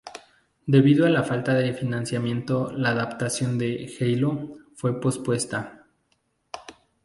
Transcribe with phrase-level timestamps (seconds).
[0.65, 5.85] Debido a la falta de financiamiento la adaptación de "Halo" fue pospuesta.